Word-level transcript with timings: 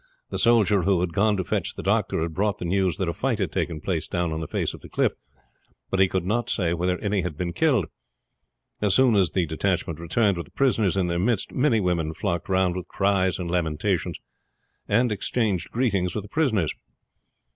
The 0.31 0.39
soldier 0.39 0.81
who 0.81 0.99
had 1.01 1.13
gone 1.13 1.37
to 1.37 1.43
fetch 1.43 1.75
the 1.75 1.83
doctor 1.83 2.23
had 2.23 2.33
brought 2.33 2.57
the 2.57 2.65
news 2.65 2.97
that 2.97 3.07
a 3.07 3.13
fight 3.13 3.37
had 3.37 3.51
take 3.51 3.69
place 3.83 4.07
down 4.07 4.31
on 4.31 4.39
the 4.39 4.47
face 4.47 4.73
of 4.73 4.81
the 4.81 4.89
cliff, 4.89 5.11
but 5.91 5.99
he 5.99 6.07
could 6.07 6.25
not 6.25 6.49
say 6.49 6.73
whether 6.73 6.97
any 6.97 7.21
had 7.21 7.37
been 7.37 7.53
killed. 7.53 7.85
As 8.81 8.95
soon 8.95 9.15
as 9.15 9.29
the 9.29 9.45
detachment 9.45 9.99
returned 9.99 10.37
with 10.37 10.47
the 10.47 10.51
prisoners 10.53 10.97
in 10.97 11.05
their 11.05 11.19
midst 11.19 11.51
many 11.53 11.79
women 11.79 12.15
flocked 12.15 12.49
round 12.49 12.75
with 12.75 12.87
cries 12.87 13.37
and 13.37 13.51
lamentations, 13.51 14.17
and 14.87 15.11
exchanged 15.11 15.69
greetings 15.69 16.15
with 16.15 16.23
the 16.23 16.29
prisoners. 16.29 16.73